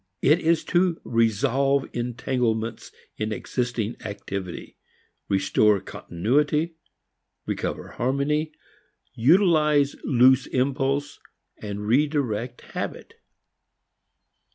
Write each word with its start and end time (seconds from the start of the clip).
It 0.23 0.39
is 0.39 0.63
to 0.63 0.99
resolve 1.03 1.85
entanglements 1.93 2.91
in 3.17 3.31
existing 3.31 3.97
activity, 4.03 4.75
restore 5.29 5.79
continuity, 5.79 6.73
recover 7.45 7.89
harmony, 7.89 8.51
utilize 9.13 9.95
loose 10.03 10.47
impulse 10.47 11.19
and 11.61 11.85
redirect 11.85 12.61
habit. 12.61 13.13